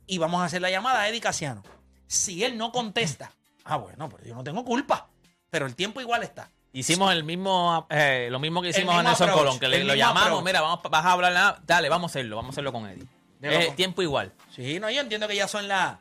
[0.07, 1.63] y vamos a hacer la llamada a Eddie Casiano.
[2.07, 3.31] Si él no contesta,
[3.63, 5.07] ah, bueno, pero yo no tengo culpa.
[5.49, 6.49] Pero el tiempo igual está.
[6.73, 9.83] Hicimos el mismo, eh, lo mismo que hicimos mismo a Nelson approach, Colón, que le,
[9.83, 10.43] lo llamamos, approach.
[10.43, 13.07] mira, vamos, vas a hablar, nada, dale, vamos a hacerlo, vamos a hacerlo con Eddie.
[13.41, 14.33] Eh, tiempo igual.
[14.53, 15.97] Sí, no, yo entiendo que ya son las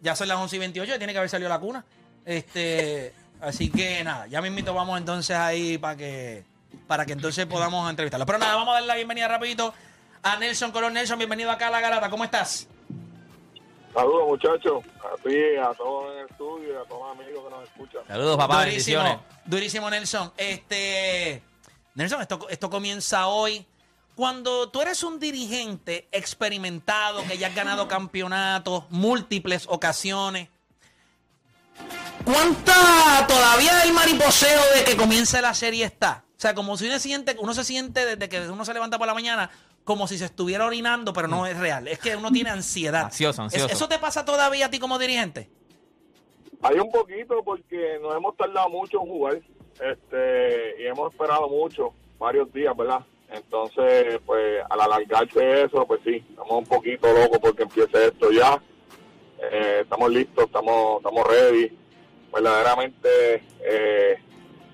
[0.00, 1.84] ya son las 11 y 28, ya tiene que haber salido la cuna.
[2.24, 6.44] Este, así que nada, ya mismito vamos entonces ahí para que
[6.86, 8.26] para que entonces podamos entrevistarlo.
[8.26, 9.74] Pero nada, vamos a darle la bienvenida rapidito
[10.22, 10.94] a Nelson Colón.
[10.94, 12.10] Nelson, bienvenido acá a La Garata.
[12.10, 12.68] ¿Cómo estás?
[13.94, 17.50] Saludos muchachos, a ti, a todos en el estudio y a todos los amigos que
[17.50, 18.02] nos escuchan.
[18.06, 19.42] Saludos, papá, durísimo, bendiciones.
[19.46, 20.32] durísimo, Nelson.
[20.36, 21.42] Este,
[21.94, 23.66] Nelson, esto, esto comienza hoy.
[24.14, 30.48] Cuando tú eres un dirigente experimentado, que ya has ganado campeonatos, múltiples ocasiones,
[32.24, 36.24] ¿cuánta todavía el mariposeo de que comience la serie está?
[36.38, 38.96] O sea, como si uno se siente, uno se siente desde que uno se levanta
[38.96, 39.50] por la mañana
[39.82, 41.88] como si se estuviera orinando, pero no es real.
[41.88, 43.06] Es que uno tiene ansiedad.
[43.06, 43.66] Ansioso, ansioso.
[43.66, 45.50] ¿Es- ¿Eso te pasa todavía a ti como dirigente?
[46.62, 49.40] Hay un poquito porque nos hemos tardado mucho en jugar
[49.80, 53.00] este, y hemos esperado mucho, varios días, ¿verdad?
[53.30, 58.62] Entonces, pues al alargarse eso, pues sí, estamos un poquito locos porque empiece esto ya.
[59.42, 61.76] Eh, estamos listos, estamos, estamos ready.
[62.32, 64.16] Verdaderamente, eh,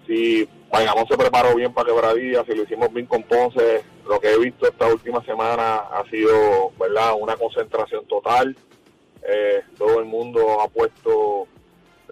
[0.06, 4.32] si Bayamón se preparó bien para Quebradilla, si lo hicimos bien con Ponce, lo que
[4.32, 7.14] he visto esta última semana ha sido, ¿verdad?
[7.16, 8.56] Una concentración total.
[9.22, 11.46] Eh, todo el mundo ha puesto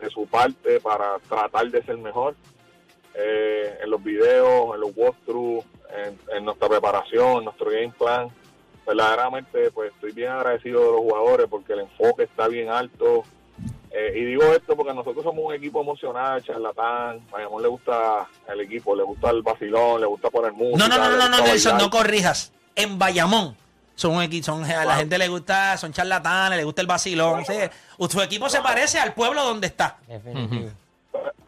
[0.00, 2.36] de su parte para tratar de ser mejor.
[3.14, 8.28] Eh, en los videos, en los walkthroughs, en, en nuestra preparación, en nuestro game plan.
[8.86, 13.24] Verdaderamente, pues estoy bien agradecido de los jugadores porque el enfoque está bien alto.
[13.94, 17.20] Eh, y digo esto porque nosotros somos un equipo emocional, charlatán.
[17.32, 20.78] A mi amor le gusta el equipo, le gusta el vacilón, le gusta poner música.
[20.78, 22.52] No, no, no, no, no, Nelson, no corrijas.
[22.74, 23.56] En Bayamón.
[23.94, 27.44] Son un equipo, son, a la gente le gusta, son charlatanes, le gusta el vacilón.
[27.44, 27.54] sí.
[28.08, 29.98] Su equipo se parece al pueblo donde está.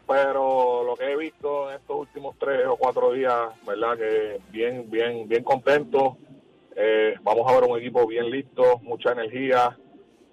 [0.06, 4.90] pero lo que he visto en estos últimos tres o cuatro días, verdad que bien,
[4.90, 6.18] bien, bien contento.
[6.76, 9.76] Eh, vamos a ver un equipo bien listo, mucha energía.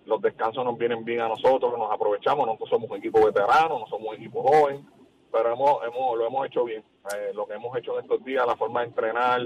[0.06, 2.46] Los descansos nos vienen bien a nosotros, nos aprovechamos.
[2.46, 4.86] Nosotros somos un equipo veterano, no somos un equipo joven,
[5.32, 6.84] pero hemos, hemos, lo hemos hecho bien.
[7.16, 9.42] Eh, lo que hemos hecho en estos días, la forma de entrenar,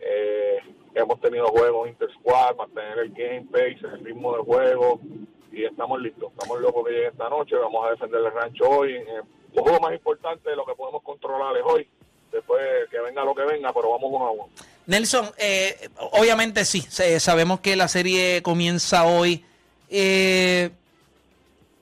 [0.00, 0.58] eh,
[0.94, 5.00] hemos tenido juegos inter-squad, mantener el game pace, el ritmo de juego
[5.52, 6.32] y estamos listos.
[6.32, 8.92] Estamos locos que llegue esta noche, vamos a defender el rancho hoy.
[8.94, 9.22] Eh,
[9.54, 11.88] lo juego más importante de lo que podemos controlar es hoy.
[12.32, 14.48] Después que venga lo que venga, pero vamos uno a uno.
[14.86, 19.44] Nelson, eh, obviamente sí, sabemos que la serie comienza hoy.
[19.90, 20.70] Eh,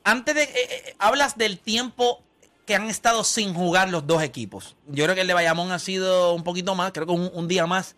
[0.04, 0.42] antes de.
[0.42, 2.22] eh, eh, hablas del tiempo
[2.66, 4.76] que han estado sin jugar los dos equipos.
[4.86, 7.48] Yo creo que el de Bayamón ha sido un poquito más, creo que un, un
[7.48, 7.96] día más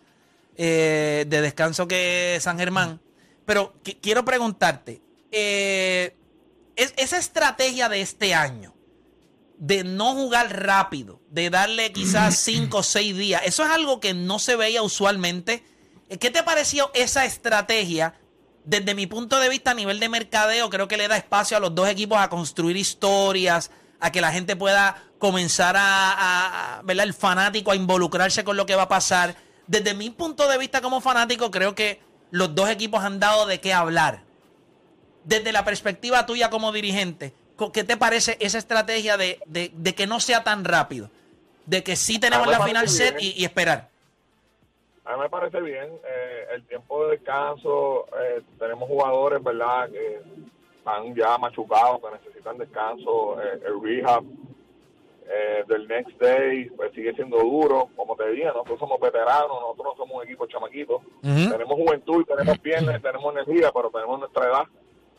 [0.57, 2.99] eh, de descanso que San Germán.
[3.45, 5.01] Pero qui- quiero preguntarte:
[5.31, 6.15] eh,
[6.75, 8.73] es- esa estrategia de este año
[9.57, 14.13] de no jugar rápido, de darle quizás cinco o seis días, eso es algo que
[14.13, 15.63] no se veía usualmente.
[16.19, 18.15] ¿Qué te pareció esa estrategia?
[18.63, 21.59] Desde mi punto de vista a nivel de mercadeo, creo que le da espacio a
[21.59, 26.81] los dos equipos a construir historias, a que la gente pueda comenzar a, a- a-
[26.83, 27.05] ¿verdad?
[27.05, 29.35] El fanático a involucrarse con lo que va a pasar.
[29.67, 33.59] Desde mi punto de vista como fanático, creo que los dos equipos han dado de
[33.59, 34.23] qué hablar
[35.23, 37.33] desde la perspectiva tuya como dirigente,
[37.73, 41.11] ¿qué te parece esa estrategia de, de- de que no sea tan rápido?
[41.67, 43.90] De que sí tenemos la final set y, y esperar.
[45.05, 48.05] A mí me parece bien eh, el tiempo de descanso.
[48.21, 50.21] eh, tenemos jugadores, ¿verdad?, que
[50.77, 54.23] están ya machucados, que necesitan descanso, eh, el rehab.
[55.33, 57.87] eh, del next day, pues sigue siendo duro.
[57.95, 61.01] Como te dije, nosotros somos veteranos, nosotros no somos un equipo chamaquito.
[61.49, 64.63] Tenemos juventud, tenemos piernas, tenemos energía, pero tenemos nuestra edad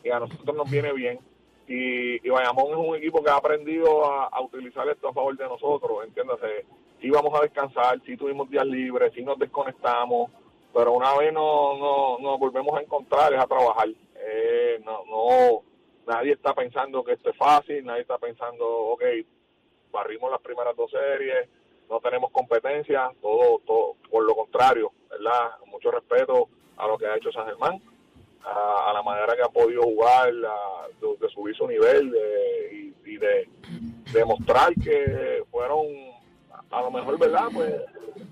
[0.04, 1.18] y a nosotros nos viene bien.
[1.66, 5.34] Y, y Bayamón es un equipo que ha aprendido a, a utilizar esto a favor
[5.36, 6.66] de nosotros, entiéndase.
[7.02, 10.30] Si vamos a descansar, si tuvimos días libres, si nos desconectamos,
[10.72, 13.88] pero una vez no, no, nos volvemos a encontrar es a trabajar.
[14.16, 15.62] Eh, no, no,
[16.06, 19.02] nadie está pensando que esto es fácil, nadie está pensando, ok,
[19.92, 21.48] barrimos las primeras dos series,
[21.90, 25.50] no tenemos competencia, todo, todo por lo contrario, ¿verdad?
[25.66, 27.82] Mucho respeto a lo que ha hecho San Germán,
[28.44, 30.86] a, la manera que ha podido jugar, a-
[31.20, 33.48] de, subir su nivel de- y de
[34.12, 35.84] demostrar que fueron,
[36.72, 37.48] a lo mejor, ¿verdad?
[37.52, 37.74] Pues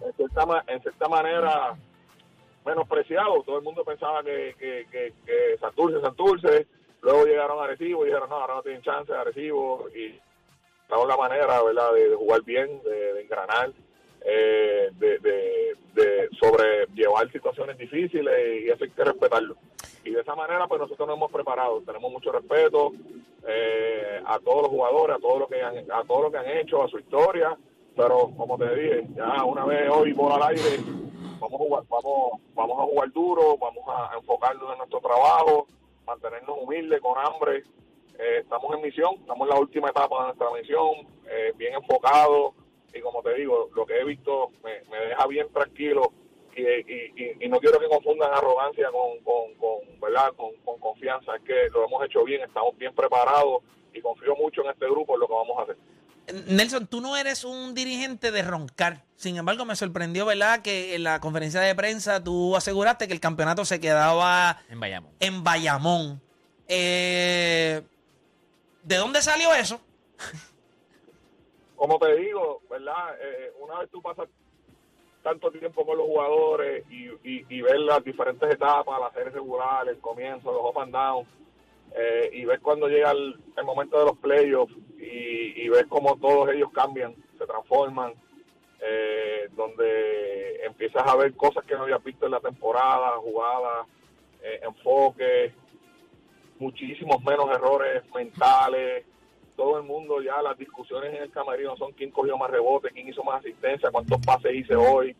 [0.02, 1.76] en cierta, en cierta manera
[2.64, 3.44] menospreciados.
[3.44, 6.66] Todo el mundo pensaba que, que, que, que Santurce, Santurce.
[7.02, 9.88] Luego llegaron a Arecibo y dijeron, no, ahora no tienen chance de Arecibo.
[9.94, 10.18] Y
[10.80, 13.72] buscaron la manera, ¿verdad?, de, jugar bien, de, de engranar,
[14.22, 19.56] eh, de, de, de sobrellevar situaciones difíciles y eso hay que respetarlo.
[20.04, 21.82] Y de esa manera, pues nosotros nos hemos preparado.
[21.82, 22.92] Tenemos mucho respeto
[23.46, 26.48] eh, a todos los jugadores, a todo lo que han, a todo lo que han
[26.48, 27.56] hecho, a su historia.
[27.96, 30.78] Pero como te dije, ya una vez hoy bola al aire,
[31.40, 35.66] vamos a jugar, vamos, vamos a jugar duro, vamos a enfocarnos en nuestro trabajo,
[36.06, 37.62] mantenernos humildes, con hambre.
[38.18, 40.90] Eh, estamos en misión, estamos en la última etapa de nuestra misión,
[41.30, 42.54] eh, bien enfocados
[42.92, 46.12] y como te digo, lo que he visto me, me deja bien tranquilo
[46.56, 50.32] y, y, y- y no quiero que confundan arrogancia con, con, con, ¿verdad?
[50.36, 53.62] Con, con confianza, es que lo hemos hecho bien, estamos bien preparados
[53.94, 55.76] y confío mucho en este grupo en lo que vamos a hacer.
[56.46, 59.04] Nelson, tú no eres un dirigente de roncar.
[59.16, 60.62] Sin embargo, me sorprendió, ¿verdad?
[60.62, 65.12] Que en la conferencia de prensa tú aseguraste que el campeonato se quedaba En Bayamón.
[65.20, 66.20] en Bayamón.
[66.68, 67.82] Eh,
[68.82, 69.80] ¿De dónde salió eso?
[71.76, 73.14] como te digo, ¿verdad?
[73.22, 74.28] Eh, una vez tú pasas
[75.22, 79.88] tanto tiempo con los jugadores y, y, y ver las diferentes etapas, la serie regular,
[79.88, 81.26] el comienzo, los up and down,
[81.96, 86.16] eh, y ves cuando llega el, el momento de los playoffs y, y ves cómo
[86.16, 88.12] todos ellos cambian, se transforman,
[88.80, 93.86] eh, donde empiezas a ver cosas que no habías visto en la temporada, jugadas,
[94.42, 95.52] eh, enfoques,
[96.58, 99.04] muchísimos menos errores mentales,
[99.56, 103.08] todo el mundo ya las discusiones en el camerino son quién cogió más rebote, quién
[103.08, 105.14] hizo más asistencia, cuántos pases hice hoy.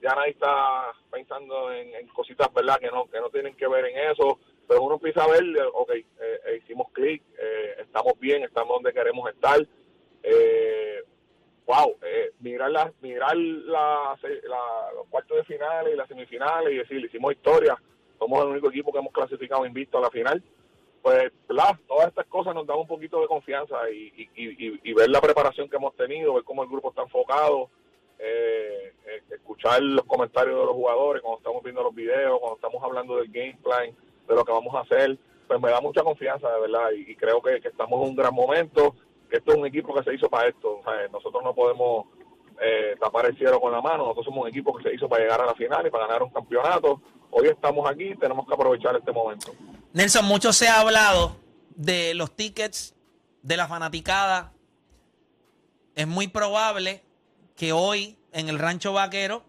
[0.00, 2.78] Ya nadie está pensando en, en cositas, ¿verdad?
[2.80, 4.38] Que no, que no tienen que ver en eso.
[4.68, 5.44] Pero uno empieza a ver,
[5.74, 9.58] ok, eh, eh, hicimos clic, eh, estamos bien, estamos donde queremos estar.
[10.22, 11.02] Eh,
[11.66, 16.76] wow, eh, mirar, la, mirar la, la- los cuartos de finales y las semifinales y
[16.78, 17.76] decir, hicimos historia.
[18.18, 20.42] Somos el único equipo que hemos clasificado invicto a la final
[21.02, 21.76] pues ¿verdad?
[21.88, 25.20] todas estas cosas nos dan un poquito de confianza y, y, y- y ver la
[25.20, 27.70] preparación que hemos tenido, ver cómo el grupo está enfocado,
[28.20, 28.92] eh,
[29.30, 33.32] escuchar los comentarios de los jugadores cuando estamos viendo los videos, cuando estamos hablando del
[33.32, 33.90] game plan,
[34.28, 37.42] de lo que vamos a hacer, pues me da mucha confianza de verdad y, creo
[37.42, 38.94] que, estamos en un gran momento,
[39.28, 40.80] que esto es un equipo que se hizo para esto,
[41.10, 42.06] nosotros no podemos
[42.60, 45.22] eh, tapar el cielo con la mano, nosotros somos un equipo que se hizo para
[45.22, 48.96] llegar a la final y para ganar un campeonato, hoy estamos aquí, tenemos que aprovechar
[48.96, 49.52] este momento.
[49.92, 51.36] Nelson, mucho se ha hablado
[51.74, 52.94] de los tickets,
[53.42, 54.52] de la fanaticada.
[55.94, 57.02] Es muy probable
[57.56, 59.42] que hoy en el Rancho Vaquero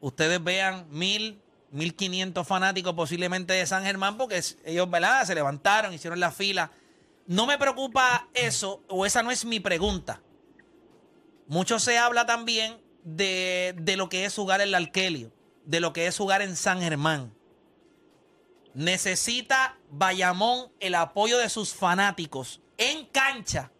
[0.00, 1.40] ustedes vean mil,
[1.70, 5.24] mil quinientos fanáticos posiblemente de San Germán porque ellos, ¿verdad?
[5.24, 6.70] Se levantaron, hicieron la fila.
[7.26, 10.20] No me preocupa eso, o esa no es mi pregunta.
[11.46, 15.32] Mucho se habla también de, de lo que es jugar en el Arkelio,
[15.64, 17.34] de lo que es jugar en San Germán.
[18.74, 23.70] Necesita Bayamón el apoyo de sus fanáticos en cancha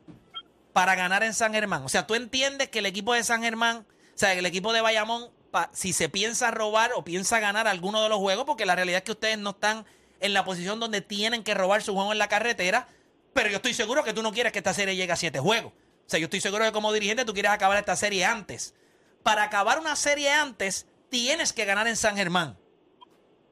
[0.72, 1.84] para ganar en San Germán.
[1.84, 4.80] O sea, tú entiendes que el equipo de San Germán, o sea, el equipo de
[4.80, 5.30] Bayamón,
[5.72, 9.04] si se piensa robar o piensa ganar alguno de los juegos, porque la realidad es
[9.04, 9.86] que ustedes no están
[10.20, 12.88] en la posición donde tienen que robar su juego en la carretera,
[13.32, 15.72] pero yo estoy seguro que tú no quieres que esta serie llegue a siete juegos.
[15.72, 18.74] O sea, yo estoy seguro que como dirigente tú quieres acabar esta serie antes.
[19.22, 22.58] Para acabar una serie antes, tienes que ganar en San Germán.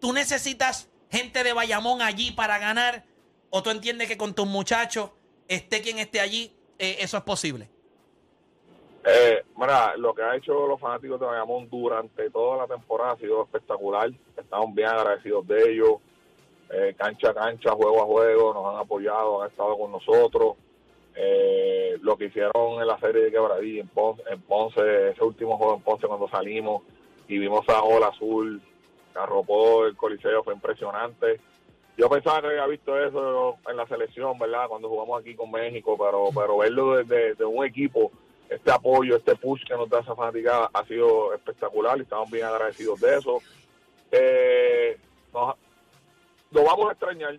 [0.00, 3.04] ¿Tú necesitas gente de Bayamón allí para ganar?
[3.50, 5.10] ¿O tú entiendes que con tus muchachos,
[5.48, 7.70] esté quien esté allí, eh, eso es posible?
[9.08, 13.16] Eh, mira, lo que ha hecho los fanáticos de Bayamón durante toda la temporada ha
[13.16, 14.10] sido espectacular.
[14.36, 16.00] Estamos bien agradecidos de ellos.
[16.70, 20.56] Eh, cancha a cancha, juego a juego, nos han apoyado, han estado con nosotros.
[21.14, 25.56] Eh, lo que hicieron en la serie de Quebradilla en Ponce, en Ponce, ese último
[25.56, 26.82] juego en Ponce cuando salimos
[27.28, 28.60] y vimos a Ola Azul,
[29.12, 31.40] que arropó el Coliseo, fue impresionante.
[31.96, 34.66] Yo pensaba que había visto eso en la selección, ¿verdad?
[34.68, 38.10] Cuando jugamos aquí con México, pero pero verlo desde de un equipo
[38.48, 42.44] este apoyo, este push que nos da esa fanaticada ha sido espectacular y estamos bien
[42.46, 43.38] agradecidos de eso.
[44.10, 44.96] Eh,
[45.32, 45.56] nos-
[46.52, 47.38] lo vamos a extrañar,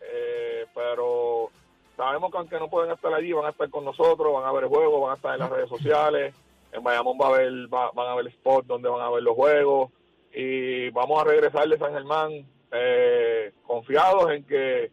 [0.00, 1.50] eh, pero
[1.96, 4.64] sabemos que aunque no pueden estar allí, van a estar con nosotros, van a ver
[4.64, 6.34] el juego, van a estar en las redes sociales.
[6.72, 9.22] En Bayamón va a haber, va- van a ver el spot donde van a ver
[9.22, 9.90] los juegos
[10.32, 14.90] y vamos a regresar de San Germán eh, confiados en que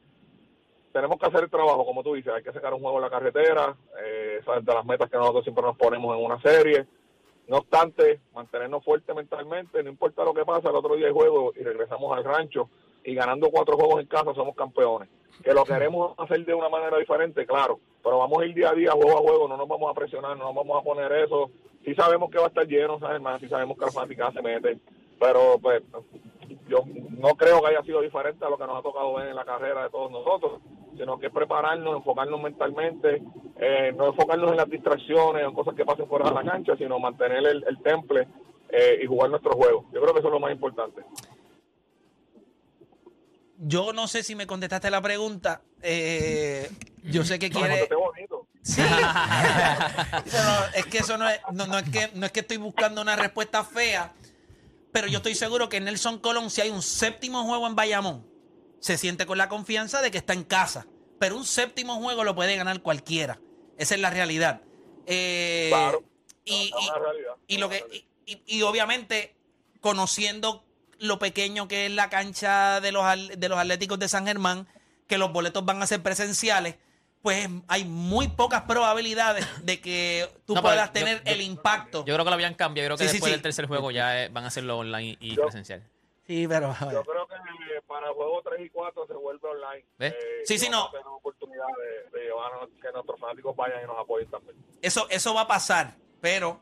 [0.95, 3.09] tenemos que hacer el trabajo, como tú dices, hay que sacar un juego en la
[3.09, 6.85] carretera, eh, de las metas que nosotros siempre nos ponemos en una serie.
[7.49, 11.51] No obstante, mantenernos fuertes mentalmente, no importa lo que pasa, el otro día hay juego
[11.53, 12.69] y regresamos al rancho
[13.03, 15.09] y ganando cuatro juegos en casa somos campeones.
[15.43, 18.73] Que lo queremos hacer de una manera diferente, claro, pero vamos a ir día a
[18.73, 21.51] día, juego a juego, no nos vamos a presionar, no nos vamos a poner eso.
[21.83, 23.21] Sí sabemos que va a estar lleno, ¿sabes?
[23.21, 24.79] Más, sí sabemos que la fanática se mete,
[25.19, 25.83] pero pues
[26.67, 29.35] yo no creo que haya sido diferente a lo que nos ha tocado ver en
[29.35, 30.61] la carrera de todos nosotros,
[30.97, 33.21] sino que es prepararnos, enfocarnos mentalmente,
[33.57, 36.99] eh, no enfocarnos en las distracciones, en cosas que pasen fuera de la cancha, sino
[36.99, 38.27] mantener el, el temple
[38.69, 39.85] eh, y jugar nuestro juego.
[39.93, 41.01] Yo creo que eso es lo más importante.
[43.57, 45.61] Yo no sé si me contestaste la pregunta.
[45.81, 46.69] Eh,
[47.03, 47.87] yo sé que No, quiere.
[48.61, 48.81] Sí.
[50.33, 53.01] No, es que eso no es, no, no es que no es que estoy buscando
[53.01, 54.11] una respuesta fea,
[54.95, 58.25] pero yo estoy seguro que Nelson Colón, si hay un séptimo juego en Bayamón,
[58.79, 60.87] se siente con la confianza de que está en casa.
[61.19, 63.41] Pero un séptimo juego lo puede ganar cualquiera.
[63.77, 64.61] Esa es la realidad.
[65.05, 66.01] Eh, Claro.
[66.45, 67.33] y, No, y- una realidad.
[67.47, 67.83] y lo que
[68.25, 69.35] y, y- y obviamente
[69.81, 70.63] conociendo
[70.99, 73.05] lo pequeño que es la cancha de los
[73.37, 74.65] de los Atléticos de San Germán,
[75.07, 76.75] que los boletos van a ser presenciales,
[77.25, 81.41] pues hay muy pocas probabilidades de que tú No, pero puedas yo- tener yo- el
[81.41, 82.05] impacto.
[82.05, 82.85] Yo creo que lo habían cambiado.
[82.85, 83.33] Yo creo que Sí, sí, después sí.
[83.33, 85.81] del tercer juego ya eh, van a hacerlo online y Yo- presencial.
[86.27, 89.85] sí, pero Yo creo que eh, para el juego 3 y 4 se vuelve online.
[89.97, 90.13] ¿Ves?
[90.13, 90.83] Eh, Sí, sí, no.
[90.85, 91.65] a tener oportunidad
[92.11, 94.55] de, de llevarnos, que nuestros fanáticos vayan y nos apoyen también.
[94.83, 96.59] eso eso va a pasar, pero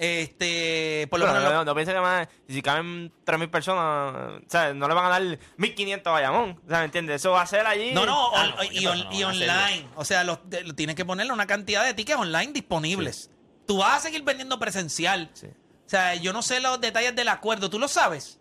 [0.00, 4.50] este por lo menos no, lo- no pienses que más, si caben 3.000 personas, o
[4.50, 7.16] sea, no le van a dar 1.500 a Bayamón, o sea, ¿me entiendes?
[7.16, 7.92] Eso va a ser allí.
[7.92, 8.84] No, no, Ah, on- no, y.
[9.20, 9.88] No online.
[9.94, 13.30] O sea, los, de- lo- tienes que ponerle una cantidad de tickets online disponibles.
[13.66, 15.30] Tú vas a seguir vendiendo presencial.
[15.34, 15.46] Sí.
[15.46, 17.68] O sea, yo no sé los detalles del acuerdo.
[17.70, 18.39] ¿Tú lo sabes?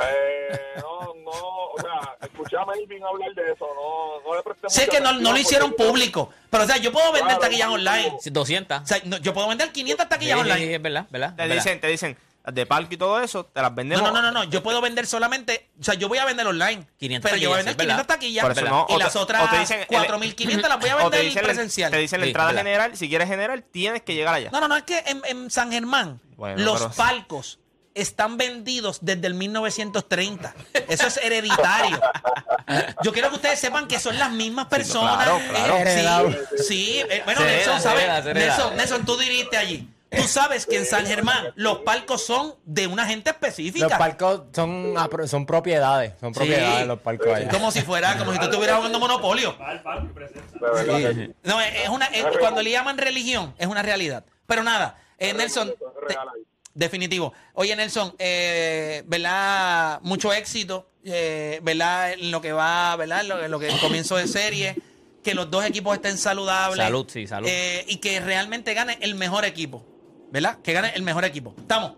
[0.00, 4.68] Eh, no, no, o sea, escuché a Melvin hablar de eso, no, no le presté
[4.70, 6.30] Sé que no, no lo hicieron público.
[6.50, 8.08] Pero, o sea, yo puedo vender Claro, taquillas no, online.
[8.10, 8.16] no.
[8.16, 8.88] O Sí, 200.
[8.88, 10.74] sea, no, yo puedo vender 500 Sí, taquillas sí, online.
[10.74, 11.30] es verdad, ¿verdad?
[11.36, 11.54] Te ¿verdad?
[11.56, 14.02] dicen, te dicen, de parque y todo eso, te las vendemos.
[14.02, 14.44] no, no, no, no.
[14.44, 15.68] Yo puedo vender solamente.
[15.78, 16.86] O sea, yo voy a vender online.
[16.98, 18.88] 500 pero yo voy a vender taquillas, sí, 500 taquillas.
[18.88, 21.90] Y las otras o te dicen el- 4.500 las voy a vender dicen, presencial.
[21.90, 22.62] te dicen la Sí, entrada ¿verdad?
[22.64, 24.50] general, si quieres general, tienes que llegar allá.
[24.50, 27.58] No, no, no, es que en, en San Germán Bueno, los palcos
[27.94, 30.54] están vendidos desde el 1930.
[30.88, 32.00] Eso es hereditario.
[33.02, 35.16] Yo quiero que ustedes sepan que son las mismas personas.
[35.24, 35.76] claro, claro.
[35.76, 36.30] Eh, Heredado.
[36.56, 37.02] sí, sí.
[37.08, 38.02] eh, bueno, Nelson, ¿sabes?
[38.04, 38.46] hereda, se hereda.
[38.56, 39.88] Nelson, Nelson, tú diriste allí.
[40.14, 43.88] Tú sabes que en San Germán los palcos son de una gente específica.
[43.88, 44.94] Los palcos son,
[45.26, 46.12] son propiedades.
[46.20, 47.48] Son propiedades los palcos allá.
[47.48, 49.56] Como si fuera, como si tú estuvieras jugando Monopolio.
[51.16, 51.32] Sí.
[51.44, 54.24] No, es una, es- cuando le llaman religión, es una realidad.
[54.46, 55.72] Pero nada, eh, Nelson,
[56.08, 56.16] te-.
[56.74, 57.32] Definitivo.
[57.54, 60.00] Oye, Nelson, eh, ¿verdad?
[60.02, 62.12] Mucho éxito, eh, ¿verdad?
[62.12, 63.20] En lo que va, ¿verdad?
[63.22, 64.76] En lo, lo que el comienzo de serie,
[65.22, 66.84] que los dos equipos estén saludables.
[66.84, 67.48] Salud, sí, salud.
[67.50, 69.84] eh, y que realmente gane el mejor equipo,
[70.30, 70.58] ¿verdad?
[70.62, 71.54] Que gane el mejor equipo.
[71.58, 71.94] ¿Estamos?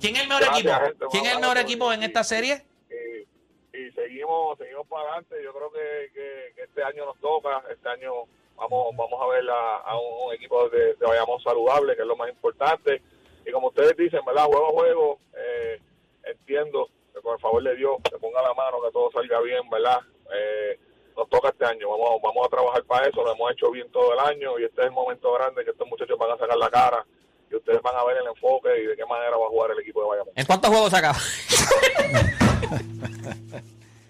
[0.00, 0.84] ¿Quién es el mejor Gracias, equipo?
[0.86, 1.04] gente.
[1.10, 2.64] ¿Quién es el mejor equipo en esta serie?
[2.90, 7.62] y, y seguimos seguimos para adelante yo creo que, que- que este año nos toca
[7.70, 8.12] este año
[8.56, 12.08] vamos vamos a ver a, a un, un equipo de, de Bayamón saludable que es
[12.08, 13.00] lo más importante
[13.48, 15.80] y como ustedes dicen verdad juego a juego eh,
[16.24, 19.68] entiendo que con el favor de Dios se ponga la mano que todo salga bien
[19.70, 19.98] verdad
[20.34, 20.78] Eh,
[21.16, 24.12] nos toca este año vamos vamos a trabajar para eso lo hemos hecho bien todo
[24.12, 26.70] el año y este es el momento grande que estos muchachos van a sacar la
[26.70, 27.04] cara
[27.50, 29.80] y ustedes van a ver el enfoque y de qué manera va a jugar el
[29.80, 31.18] equipo de Bayamón ¿En cuántos juegos acaba?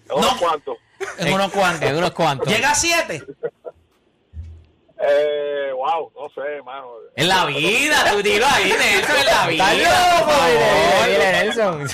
[0.09, 0.39] ¿En unos No.
[0.39, 0.77] cuantos?
[1.17, 1.89] En unos cuantos.
[1.89, 2.47] En unos cuantos.
[2.47, 3.23] ¿Llega a siete?
[5.01, 6.91] Eh, wow, no sé, mano.
[7.15, 9.73] En la vida, tú dilo ahí, Nelson, en la vida.
[11.43, 11.87] Nelson.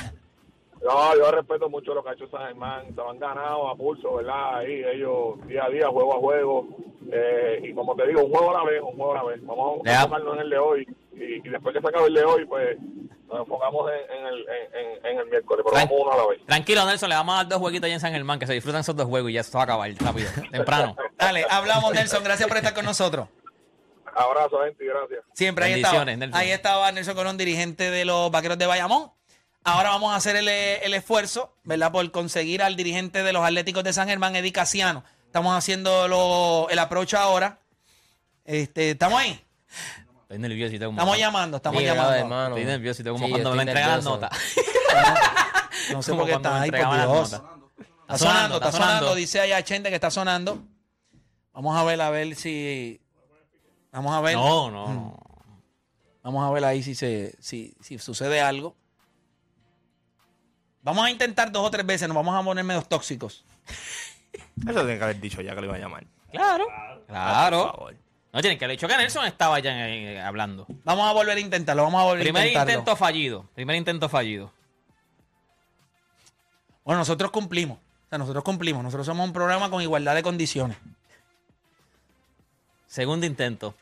[0.84, 2.94] No, yo respeto mucho lo que ha hecho San Germán.
[2.96, 4.58] Se han ganado a pulso, ¿verdad?
[4.58, 6.68] Ahí ellos día a día, juego a juego.
[7.12, 9.46] Eh, y como te digo, un juego a la vez, un juego a la vez.
[9.46, 10.88] Vamos a enfocarnos en el de hoy.
[11.14, 12.78] Y, y después que se acabe el de hoy, pues
[13.27, 15.63] nos enfocamos en, en el, en, en- en el miércoles.
[15.65, 16.46] Pero Tran- vamos uno a la vez.
[16.46, 18.82] Tranquilo, Nelson, le vamos a dar dos jueguitos allá en San Germán, que se disfrutan
[18.82, 20.96] esos dos juegos y ya esto va a acabar rápido, temprano.
[21.17, 22.24] Dale, hablamos, Nelson.
[22.24, 23.27] Gracias por estar con nosotros.
[24.15, 25.20] Abrazo, gente, y gracias.
[25.34, 26.05] Siempre ahí estaba.
[26.05, 26.36] Nelson.
[26.39, 29.12] Ahí estaba Nelson Colón, dirigente de los Vaqueros de Bayamón.
[29.63, 31.91] Ahora vamos a hacer el, el esfuerzo, ¿verdad?
[31.91, 35.03] Por conseguir al dirigente de los Atléticos de San Germán, Eddie Casiano.
[35.25, 37.60] Estamos haciendo lo- el approach ahora.
[38.46, 39.44] Este, ¿Estamos ahí?
[40.25, 40.86] Estoy nerviosito.
[40.88, 42.13] como- Estamos llamando, estamos llamando.
[42.13, 42.48] hermano.
[42.58, 44.22] Estoy nerviosito como Sí, cuando me estoy entregan las nervioso.
[44.22, 44.39] notas.
[45.91, 47.34] No sé Como por qué cuando está me ahí, por Dios.
[48.01, 49.13] Está sonando, está sonando.
[49.15, 50.63] Dice allá Chente que está sonando.
[51.53, 53.00] Vamos a ver, a ver si.
[53.91, 54.36] Vamos a ver.
[54.36, 55.20] No, no, no.
[56.24, 58.75] Vamos a ver ahí si se, si, si sucede algo.
[60.82, 63.44] Vamos a intentar dos o tres veces, nos vamos a poner medios tóxicos.
[64.67, 66.03] Eso tiene que haber dicho ya que lo iba a llamar.
[66.32, 66.65] Claro.
[66.67, 67.72] Por Claro.
[67.74, 67.96] favor.
[68.36, 70.65] No, tienen que haber dicho que Nelson estaba ya hablando.
[70.84, 72.72] Vamos a volver a intentarlo, vamos a volver Primer a intentarlo.
[72.74, 73.50] intento fallido.
[73.56, 74.51] Primer intento fallido.
[76.84, 77.77] Bueno, nosotros cumplimos.
[77.77, 78.84] O sea, nosotros cumplimos.
[78.84, 80.75] Nosotros somos un programa con igualdad de condiciones.
[82.88, 83.74] Segundo intento.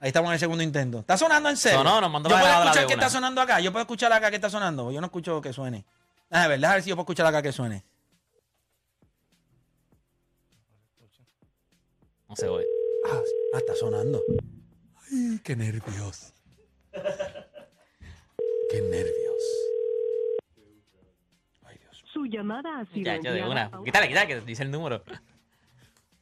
[0.00, 0.98] Ahí estamos en el segundo intento.
[0.98, 1.78] ¿Está sonando en serio?
[1.78, 3.04] Sonó, nos mandó Yo puedo escuchar de qué una.
[3.04, 3.60] está sonando acá.
[3.60, 4.92] Yo puedo escuchar acá qué está sonando.
[4.92, 5.86] Yo no escucho que suene.
[6.28, 7.82] A ver, déjame ver si yo puedo escuchar acá que suene.
[12.28, 12.66] No se oye.
[13.10, 13.18] Ah,
[13.54, 14.22] ah, está sonando.
[15.10, 16.32] Ay, qué nervios.
[18.70, 19.42] Qué nervios.
[21.64, 22.02] Ay, Dios.
[22.12, 23.70] Su llamada ha sido Ya, yo de una.
[23.84, 25.02] Quítale, quítale, que dice el número.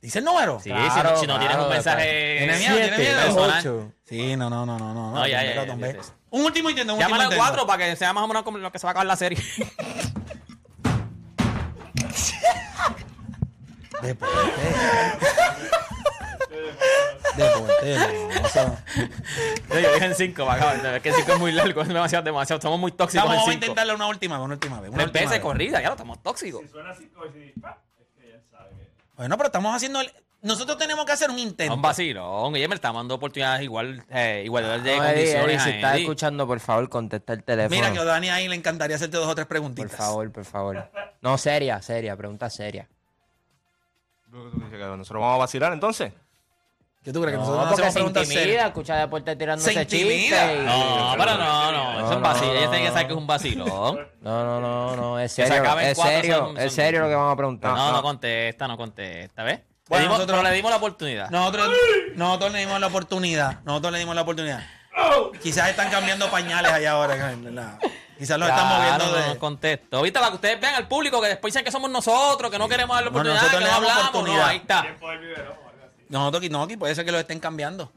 [0.00, 0.61] ¿Dice el número?
[0.61, 2.37] Sí, Claro, si, no, si no tienes claro, un mensaje.
[2.38, 2.75] ¿Tiene miedo?
[2.76, 3.23] ¿Tiene Siete, miedo?
[3.25, 3.59] personal.
[3.61, 3.92] ocho.
[4.04, 5.11] Sí, no, no, no, no, no.
[5.12, 6.00] No, ya, ya, ya, ya, ya.
[6.30, 7.56] Un último intento, un Llámalo último a intento.
[7.56, 9.16] cuatro para que sea más o menos como lo que se va a acabar la
[9.16, 9.38] serie.
[14.02, 14.52] Deporte.
[17.37, 17.99] Deporte.
[17.99, 18.76] no, eso-
[19.71, 20.95] Yo yo dije en cinco para acabar.
[20.97, 22.59] Es que cinco es muy largo, es demasiado, demasiado.
[22.59, 23.64] Estamos muy tóxicos Vamos, en vamos a cinco.
[23.66, 24.88] intentarlo una última vez, una última vez.
[24.90, 25.40] Una Tres última veces vez.
[25.40, 26.62] corrida, ya lo estamos tóxicos.
[29.16, 30.00] Bueno, pero estamos haciendo.
[30.00, 30.11] el-
[30.43, 31.75] Nosotros tenemos que hacer un intento.
[31.75, 32.55] Un vacilón.
[32.55, 35.62] Ella me está dando oportunidades igual, eh, igualdad de No, Eddie, condiciones.
[35.62, 37.75] Si estás escuchando, por favor, contesta el teléfono.
[37.75, 39.97] Mira que a Dani ahí le encantaría hacerte dos o tres Por preguntitas.
[39.97, 40.88] favor, por favor.
[41.23, 42.87] No, seria, seria, pregunta seria.
[44.31, 46.12] ¿Tú dices que nosotros vamos a vacilar entonces?
[47.06, 47.34] ¿Qué tú crees?
[47.34, 48.66] Que No, nosotros no hacemos se preguntas intimida, serias.
[48.66, 50.40] escucha deporte tirando Se ese intimida.
[50.48, 50.54] chiste.
[50.60, 51.92] y- No, pero no, no.
[52.00, 52.54] Eso No, es vacilón.
[52.54, 54.08] no, Ella tiene que saber que es un vacilón.
[54.26, 55.62] No, no, no, no, es Que se serio.
[55.62, 57.72] acaben Es cuatro serio, son- es son- serio lo que vamos a preguntar.
[57.76, 59.44] No, no contesta, no contesta.
[59.44, 59.60] ¿Ves?
[59.88, 61.30] Bueno, le dimos, nosotros- pero le dimos la oportunidad.
[61.30, 61.70] Nosotros,
[62.16, 63.60] nosotros le dimos la oportunidad.
[63.62, 64.66] Nosotros le dimos la oportunidad.
[65.40, 67.14] Quizás están cambiando pañales allá ahora.
[67.36, 67.78] ¿verdad?
[68.19, 69.28] Quizás los están Claro, moviendo no de.
[69.28, 70.02] nos contesto.
[70.02, 70.19] ¿Viste?
[70.19, 72.97] Para que ustedes vean al público que después dicen que somos nosotros, que no queremos
[72.97, 74.10] dar la No, oportunidad, nosotros que le no damos hablamos.
[74.10, 74.42] oportunidad.
[74.42, 74.82] No, ahí está.
[74.82, 75.26] Nosotros aquí,
[76.08, 77.92] no, aquí puede ser que los estén cambiando.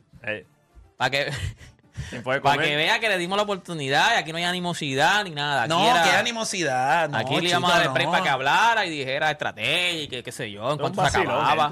[0.98, 1.32] Para que,
[2.24, 5.64] para que vea que le dimos la oportunidad y aquí no hay animosidad ni nada.
[5.64, 7.10] Aquí no, era- qué animosidad.
[7.10, 8.12] No, Aquí le íbamos a chico, dar el no.
[8.12, 11.70] para que hablara y dijera estrategia y que qué sé yo, en cuanto se acababa.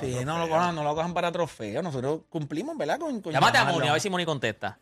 [0.00, 1.82] Sí, no lo cojan, no lo cojan para trofeo.
[1.82, 2.98] Nosotros cumplimos, ¿verdad?
[2.98, 3.78] Con, con Llámate a llamarlo.
[3.80, 4.78] Moni, a ver si Moni contesta.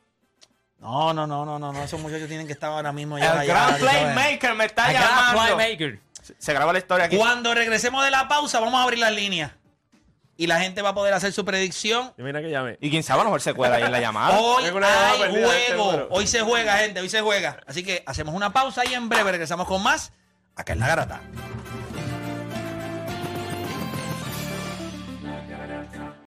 [0.80, 1.82] No, no, no, no, no, no.
[1.82, 3.40] Esos muchachos tienen que estar ahora mismo ya.
[3.42, 3.82] El gran sabes.
[3.82, 5.56] playmaker me está A gran llamando.
[5.56, 6.00] playmaker.
[6.38, 7.16] Se graba la historia aquí.
[7.16, 9.52] Cuando regresemos de la pausa, vamos a abrir las líneas.
[10.36, 12.12] Y la gente va a poder hacer su predicción.
[12.16, 12.76] Mira que llame.
[12.80, 14.38] Y quién sabe, a lo mejor se cuela ahí en la llamada.
[14.38, 15.84] Hoy hay este juego.
[15.84, 16.08] número.
[16.10, 17.00] Hoy se juega, gente.
[17.00, 17.60] Hoy se juega.
[17.66, 20.12] Así que hacemos una pausa y en breve regresamos con más
[20.56, 21.20] acá en la garata.